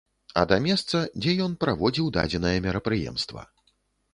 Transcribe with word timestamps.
А 0.41 0.43
да 0.51 0.55
месца, 0.65 1.01
дзе 1.21 1.35
ён 1.47 1.53
праводзіў 1.65 2.09
дадзенае 2.17 2.55
мерапрыемства. 2.67 3.41